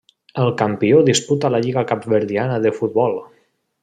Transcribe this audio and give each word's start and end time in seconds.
El 0.43 0.47
campió 0.61 1.03
disputa 1.09 1.51
la 1.55 1.59
lliga 1.67 1.83
capverdiana 1.91 2.57
de 2.65 2.73
futbol. 2.79 3.15